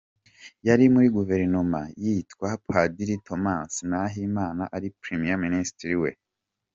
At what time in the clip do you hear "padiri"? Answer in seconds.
2.67-3.15